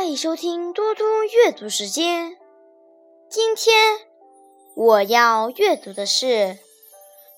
[0.00, 2.38] 欢迎收听多多阅读时间。
[3.28, 3.98] 今天
[4.74, 6.58] 我要阅读的是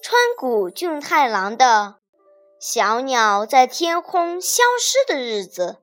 [0.00, 1.64] 川谷俊太郎的
[2.60, 5.78] 《小鸟在天空消失的日子》。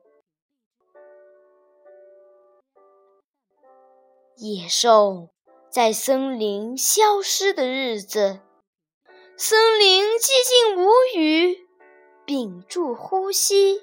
[4.37, 5.27] 野兽
[5.69, 8.39] 在森林消失的日子，
[9.35, 11.57] 森林寂静无语，
[12.25, 13.81] 屏住呼吸。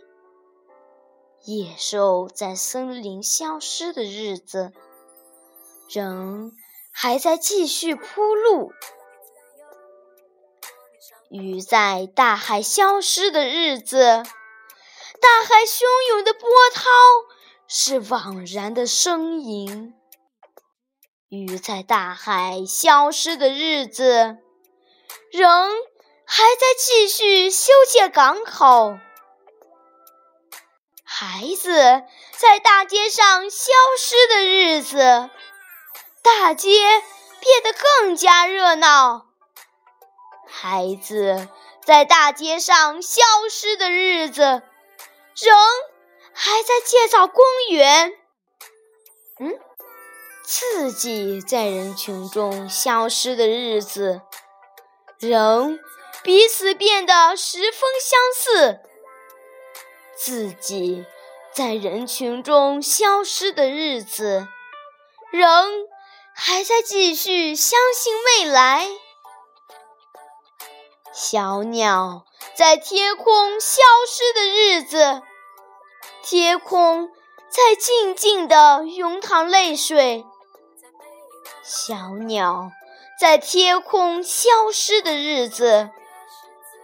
[1.47, 4.73] 野兽在森林消失的日子，
[5.89, 6.51] 人
[6.91, 8.73] 还在继续铺路；
[11.31, 14.25] 鱼在大海消失的日子，
[15.21, 16.91] 大海汹涌的波涛
[17.69, 19.95] 是枉然的呻吟。
[21.29, 24.39] 鱼在大海消失的日子，
[25.31, 25.49] 人
[26.25, 28.99] 还在继续修建港口。
[31.19, 31.73] 孩子
[32.37, 35.31] 在大街上消失的日子，
[36.21, 36.69] 大街
[37.41, 39.25] 变得更加热闹。
[40.47, 41.49] 孩子
[41.83, 45.57] 在大街上消失的日子，人
[46.35, 48.13] 还在建造公园。
[49.41, 49.59] 嗯，
[50.43, 54.21] 自己在人群中消失的日子，
[55.19, 55.81] 人
[56.23, 58.81] 彼此变得十分相似。
[60.17, 61.05] 自己
[61.55, 64.49] 在人群中消失的日子，
[65.31, 65.47] 人
[66.35, 68.89] 还在继续相信未来。
[71.13, 75.23] 小鸟在天空消失的日子，
[76.23, 77.11] 天空
[77.49, 80.25] 在静静的涌淌泪水。
[81.63, 82.71] 小鸟
[83.21, 85.91] 在天空消失的日子，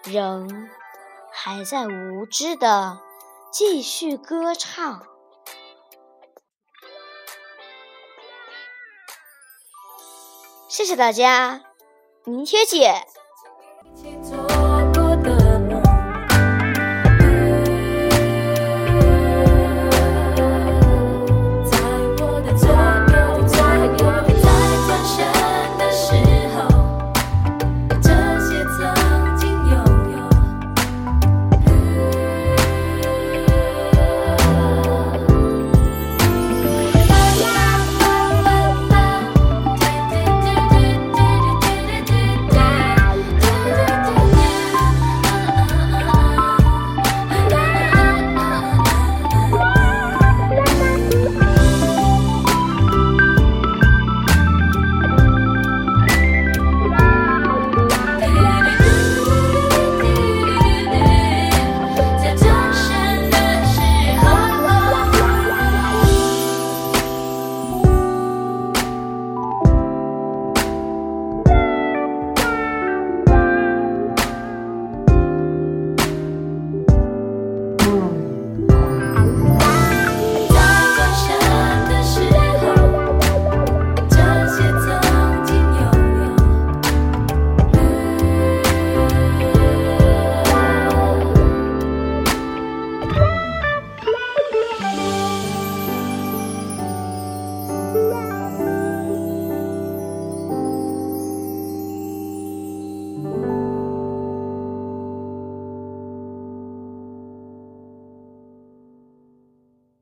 [0.05, 0.70] 人
[1.30, 2.98] 还在无知的。
[3.53, 5.06] 继续歌唱，
[10.71, 11.62] 谢谢大家，
[12.25, 13.06] 明天见。